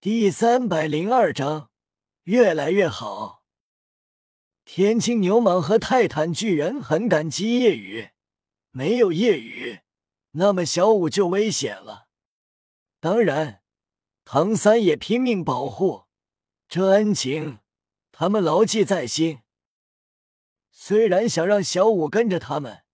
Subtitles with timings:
[0.00, 1.70] 第三百零二章，
[2.22, 3.42] 越来越好。
[4.64, 8.10] 天青牛蟒和泰坦巨猿很感激夜雨，
[8.70, 9.80] 没有夜雨，
[10.30, 12.06] 那么小五就危险了。
[13.00, 13.60] 当然，
[14.24, 16.04] 唐三也拼命保护，
[16.68, 17.58] 这恩情
[18.12, 19.40] 他们牢记在心。
[20.70, 22.84] 虽然想让小五跟着他们，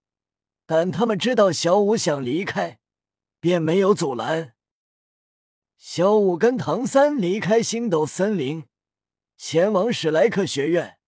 [0.64, 2.78] 但他们知道小五想离开，
[3.40, 4.54] 便没有阻拦。
[5.86, 8.64] 小五跟唐三离开星斗森林，
[9.36, 10.98] 前往史莱克学院。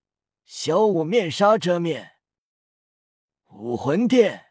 [0.44, 2.18] 小五面纱遮面，
[3.52, 4.48] 武魂殿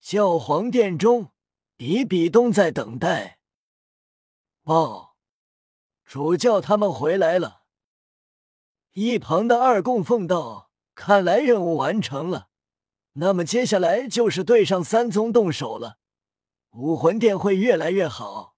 [0.00, 1.32] 教皇殿中，
[1.76, 3.40] 比比东在等待。
[4.62, 5.16] 报，
[6.04, 7.64] 主教他们回来了。
[8.92, 12.50] 一旁的二供奉道：“看来任务完成了，
[13.14, 15.98] 那么接下来就是对上三宗动手了。
[16.70, 18.51] 武魂殿会越来越好。”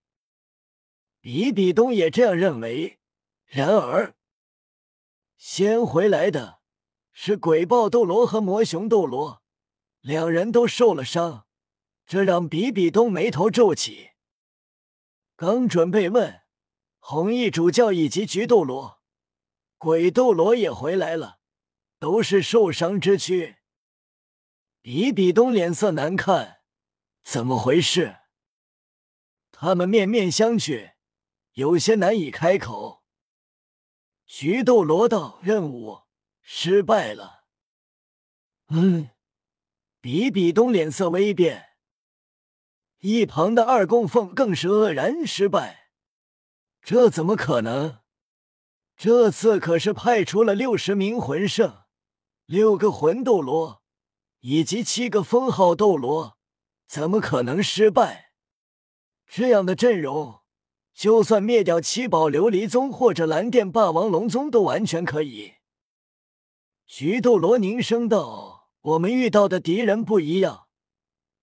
[1.24, 2.98] 比比东也这样认为。
[3.46, 4.14] 然而，
[5.38, 6.60] 先回来的
[7.12, 9.42] 是鬼豹斗罗和魔熊斗罗，
[10.02, 11.46] 两人都受了伤，
[12.04, 14.10] 这让比比东眉头皱起。
[15.34, 16.42] 刚准备问
[16.98, 19.00] 红衣主教以及菊斗罗、
[19.78, 21.38] 鬼斗罗也回来了，
[21.98, 23.56] 都是受伤之躯。
[24.82, 26.58] 比比东脸色难看，
[27.22, 28.18] 怎么回事？
[29.50, 30.92] 他们面面相觑。
[31.54, 33.02] 有些难以开口。
[34.26, 36.02] 菊斗罗道：“任务
[36.40, 37.44] 失败了。”
[38.70, 39.10] 嗯，
[40.00, 41.70] 比比东脸色微变。
[43.00, 45.90] 一旁的二供奉更是愕然：“失败？
[46.82, 48.00] 这怎么可能？
[48.96, 51.84] 这次可是派出了六十名魂圣，
[52.46, 53.82] 六个魂斗罗
[54.40, 56.38] 以及七个封号斗罗，
[56.86, 58.32] 怎么可能失败？
[59.26, 60.40] 这样的阵容。”
[60.94, 65.54] 就算灭掉七宝琉璃宗或者蓝电霸王龙宗都完全可以。
[66.86, 70.68] 菊斗罗凝声道：“我们遇到的敌人不一样，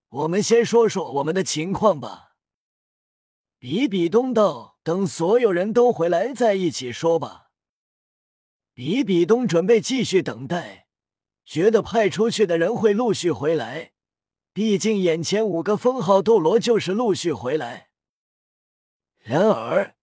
[0.08, 2.30] 我们先说说我们的情况吧。”
[3.60, 7.50] 比比东道：“等所有人都回来再一起说吧。”
[8.74, 10.86] 比比东准备继续等待，
[11.44, 13.92] 觉得派出去的人会陆续回来，
[14.54, 17.90] 毕竟眼前五个封号斗罗就是陆续回来。
[19.22, 19.96] 然而，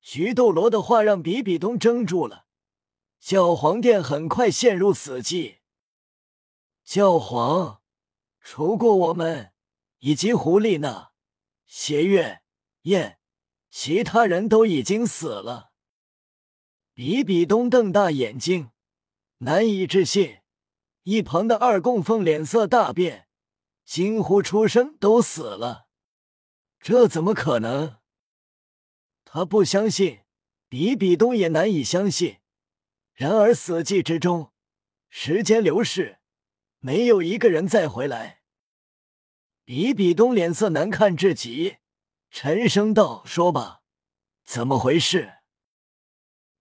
[0.00, 2.46] 菊斗罗的话让比比东怔住了。
[3.18, 5.58] 教皇殿很快陷入死寂。
[6.84, 7.80] 教皇，
[8.40, 9.52] 除过我们
[9.98, 11.12] 以及胡丽娜、
[11.66, 12.42] 邪月、
[12.82, 13.18] 燕，
[13.70, 15.70] 其他人都已经死了。
[16.94, 18.70] 比比东瞪大眼睛，
[19.38, 20.38] 难以置信。
[21.04, 23.26] 一旁的二供奉脸色大变，
[23.84, 25.86] 惊呼出声：“都死了？
[26.78, 27.96] 这怎么可能？”
[29.34, 30.20] 他不相信，
[30.68, 32.40] 比比东也难以相信。
[33.14, 34.52] 然而死寂之中，
[35.08, 36.18] 时间流逝，
[36.80, 38.42] 没有一个人再回来。
[39.64, 41.78] 比比东脸色难看至极，
[42.30, 43.80] 沉声道：“说吧，
[44.44, 45.36] 怎么回事？”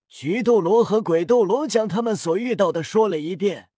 [0.08, 3.70] 菊斗罗和鬼斗罗将他们所遇到的说了一遍，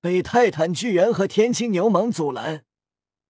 [0.00, 2.64] 被泰坦巨猿和天青牛蟒阻拦。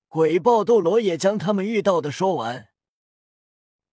[0.08, 2.70] 鬼豹斗罗也将他们遇到的说完。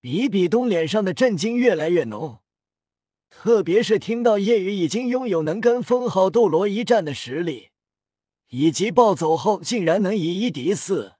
[0.03, 2.41] 比比东脸上的震惊越来越浓，
[3.29, 7.69] 特别是听到叶雨已经拥有能跟封号斗罗一战的实力，
[8.49, 11.13] 以及暴走后竟然能以一敌四。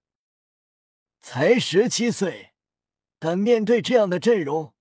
[1.22, 2.52] 才十七岁，
[3.20, 4.74] 但面对这样的阵容，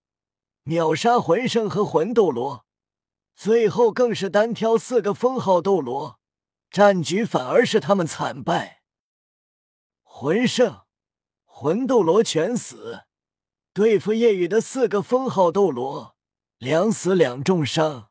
[0.65, 2.67] 秒杀魂圣和魂斗罗，
[3.37, 6.19] 最后更是单挑四个封号斗罗，
[6.73, 8.83] 战局反而是他们惨败。
[10.03, 10.81] 魂圣、
[11.45, 13.05] 魂斗罗全死。
[13.75, 16.15] 对付夜雨的四个封号斗罗，
[16.59, 18.11] 两死两重伤。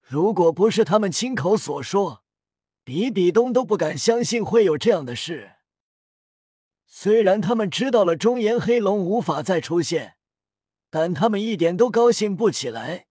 [0.00, 2.22] 如果不是他们亲口所说，
[2.84, 5.56] 比比东都不敢相信会有这样的事。
[6.86, 10.18] 虽然他们知道了中炎黑龙无法再出现，
[10.88, 13.08] 但他们一点都高兴不起来，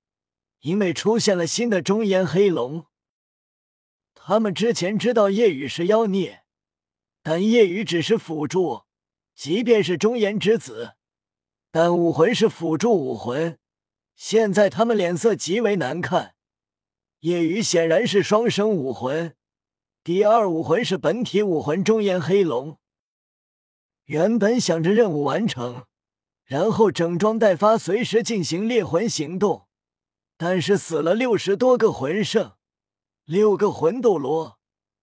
[0.62, 2.86] 因为出现了新的中炎黑龙。
[4.16, 6.46] 他们之前知道夜雨是妖孽，
[7.22, 8.84] 但夜雨只是辅助，
[9.36, 10.94] 即便是中炎之子。
[11.80, 13.60] 但武魂是辅助武魂，
[14.16, 16.34] 现在他们脸色极为难看。
[17.20, 19.36] 夜雨显然是双生武魂，
[20.04, 22.80] 第二武魂是本体武魂中炎黑龙。
[24.06, 25.86] 原本想着任务完成，
[26.46, 29.68] 然后整装待发，随时进行猎魂行动，
[30.36, 32.54] 但是死了六十多个魂圣，
[33.24, 34.58] 六个魂斗罗，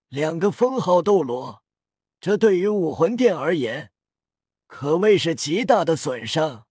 [0.09, 1.63] 两个封号斗罗，
[2.21, 3.93] 这对于武魂殿而言。
[4.67, 6.64] 可谓是极大的损伤。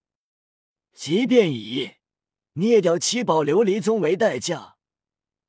[0.94, 1.96] 即便以
[2.54, 4.78] 灭掉七宝琉璃宗为代价，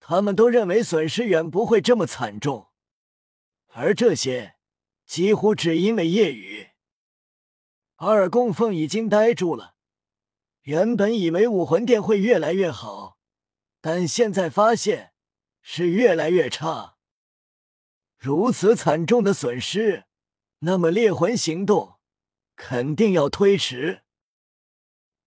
[0.00, 2.68] 他们都认为损失远不会这么惨重。
[3.68, 4.56] 而这些
[5.04, 6.68] 几乎只因为夜雨。
[7.96, 9.74] 二供奉已经呆住了。
[10.62, 13.18] 原本以为武魂殿会越来越好，
[13.82, 15.12] 但现在发现
[15.60, 16.96] 是越来越差。
[18.16, 20.04] 如此惨重的损失，
[20.60, 21.96] 那么猎魂行动
[22.56, 24.03] 肯定要推迟。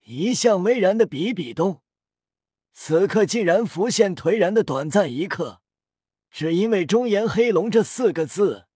[0.09, 1.81] 一向巍然的比比东，
[2.71, 5.61] 此刻竟然浮现颓然的短暂一刻，
[6.31, 8.67] 只因为“中炎黑龙”这四个字。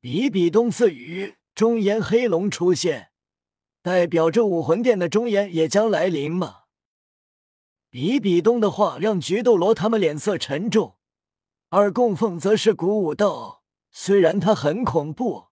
[0.00, 3.12] 比比东自语：“中炎黑龙出现，
[3.80, 6.62] 代表着武魂殿的中炎也将来临吗？”
[7.88, 10.96] 比比东的话让菊斗罗他们脸色沉重。
[11.68, 13.62] 而供奉则是鼓舞道
[13.92, 15.50] ：“虽然他很恐怖，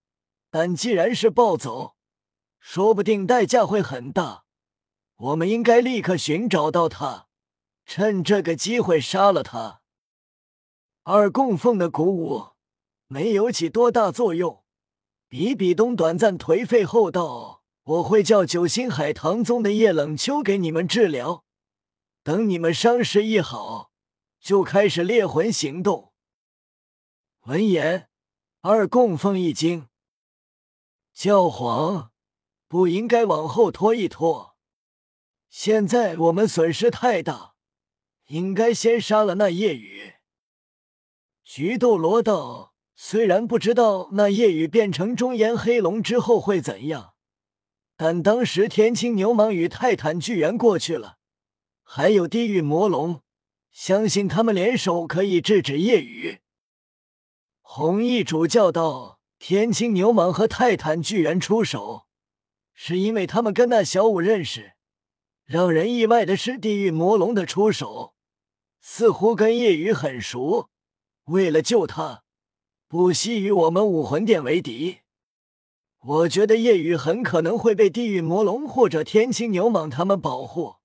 [0.50, 1.94] 但既然是暴走，
[2.58, 4.45] 说不定代价会很大。
[5.16, 7.28] 我们应该立刻寻找到他，
[7.84, 9.80] 趁这个机会杀了他。”
[11.04, 12.50] 二供奉的鼓舞
[13.06, 14.62] 没有起多大作用。
[15.28, 21.44] 比比东短暂颓废后道：“我会叫九星海棠宗的叶冷秋给你们治疗，
[22.22, 23.90] 等你们伤势一好。”
[24.40, 26.12] 就开始猎魂行动。
[27.46, 28.08] 闻言，
[28.60, 29.88] 二供奉一惊
[31.12, 32.12] ：“教皇
[32.68, 34.55] 不应该往后拖一拖，
[35.58, 37.54] 现在我们损失太大，
[38.26, 40.16] 应该先杀了那夜雨。”
[41.42, 47.14] 菊斗罗道：“虽然不知道那夜雨变成中炎黑龙之后会怎样，
[47.96, 51.16] 但当时天青牛蟒与泰坦巨猿过去了，
[51.82, 53.22] 还有地狱魔龙。”
[53.72, 56.40] 相信他们联手可以制止夜雨。
[57.62, 62.06] 红衣主教道：“天青牛蟒和泰坦巨猿出手，
[62.74, 64.75] 是因为他们跟那小五认识。
[65.46, 68.14] 让人意外的是，地狱魔龙的出手
[68.80, 70.68] 似乎跟夜雨很熟。
[71.26, 72.24] 为了救他，
[72.86, 74.98] 不惜与我们武魂殿为敌。
[75.98, 80.76] 我觉得夜雨很可能会被地狱魔龙或者天青牛蟒他们保护。”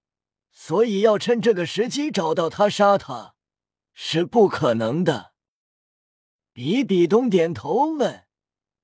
[0.54, 3.36] 所以要趁这个时机找到他，杀他
[3.94, 5.32] 是不可能的。
[6.52, 8.26] 比比东点头问：“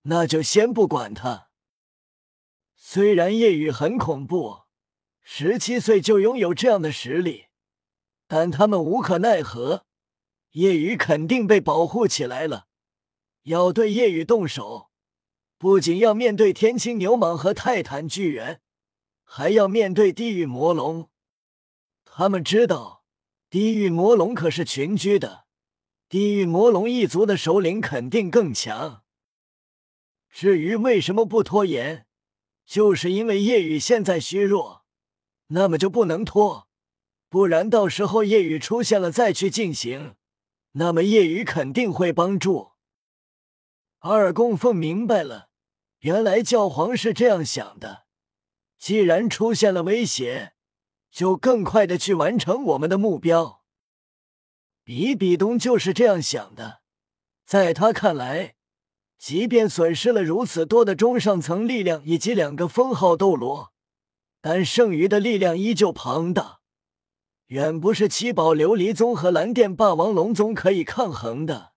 [0.04, 1.50] 那就先不管他。
[2.76, 4.62] 虽然夜雨很恐怖，
[5.30, 7.48] 十七岁就拥有这样的实力，
[8.30, 9.86] 但他们无可奈何。
[10.52, 12.68] 夜雨肯定被保护起来了。
[13.44, 14.90] 要对夜雨动手，
[15.58, 18.62] 不仅要面对天青牛蟒和泰坦巨猿，
[19.26, 21.10] 还要面对地狱魔龙。”
[22.06, 23.04] 他们知道，
[23.50, 25.46] 地狱魔龙可是群居的，
[26.08, 29.04] 地狱魔龙一族的首领肯定更强。
[30.30, 32.08] 至于为什么不拖延，
[32.66, 34.86] 就是因为夜雨现在虚弱，
[35.48, 36.68] 那么就不能拖，
[37.30, 40.16] 不然到时候夜雨出现了再去进行，
[40.74, 42.72] 那么夜雨肯定会帮助。
[44.00, 45.50] 二供奉明白了，
[46.00, 48.06] 原来教皇是这样想的，
[48.78, 50.54] 既然出现了威胁。
[51.10, 53.64] 就更快的去完成我们的目标。
[54.84, 56.82] 比比东就是这样想的，
[57.44, 58.54] 在他看来，
[59.18, 63.74] 即便损失了如此多的中上层力量以及两个封号斗罗，
[64.50, 66.62] 但剩余的力量依旧庞大，
[67.48, 71.74] 远不是七宝琉璃宗和蓝电霸王龙宗可以抗衡的。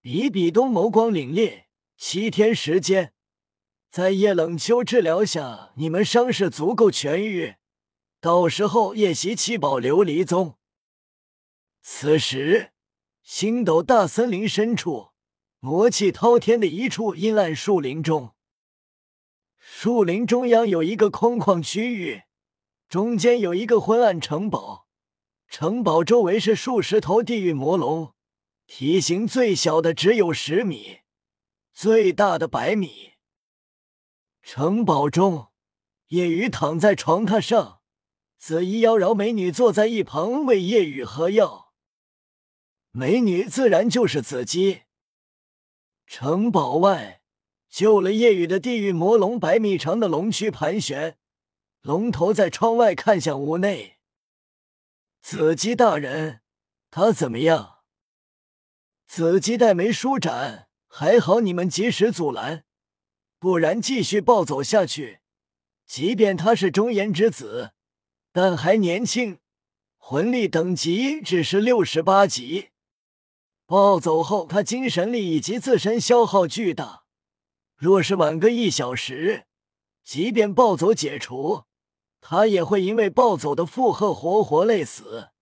[0.00, 3.12] 比比东眸光凛冽，七天时间，
[3.88, 7.54] 在叶冷秋治疗下，你们伤势足够痊愈。
[8.20, 10.56] 到时候夜袭七宝琉璃宗。
[11.80, 12.72] 此时，
[13.22, 15.10] 星斗大森林深处，
[15.60, 18.34] 魔气滔天的一处阴暗树林中，
[19.66, 22.24] 树林中央有一个空旷区域，
[22.86, 24.86] 中间有一个昏暗城堡，
[25.48, 28.12] 城堡周围是数十头地狱魔龙，
[28.66, 30.98] 体型最小的只有十米，
[31.72, 33.14] 最大的百米。
[34.42, 35.48] 城堡中，
[36.08, 37.80] 夜雨躺在床榻上。
[38.36, 41.72] 紫衣妖娆美女坐在一旁为夜雨喝药，
[42.90, 44.82] 美女自然就是紫姬。
[46.06, 47.22] 城堡外，
[47.74, 51.18] 救了夜雨的地狱魔龙百米长的龙躯盘旋，
[51.82, 53.96] 龙头在窗外看向屋内。
[55.20, 56.42] 紫姬大人，
[56.92, 57.78] 他怎么样？
[59.08, 62.62] 紫姬黛眉舒展，还好你们及时阻拦，
[63.40, 65.18] 不然继续暴走下去，
[65.84, 67.72] 即便他是中炎之子。
[68.30, 69.40] 但还年轻，
[69.96, 72.68] 魂力等级只是六十八级。
[73.66, 77.03] 暴走后，他精神力以及自身消耗巨大。
[77.84, 79.44] 若是晚个一小时，
[80.02, 81.64] 即便暴走解除，
[82.18, 85.32] 他也会因为暴走的负荷活活累死。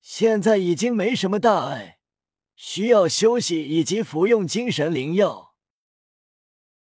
[0.00, 1.98] 现在已经没什么大碍，
[2.54, 5.47] 需要休息以及服用精神灵药。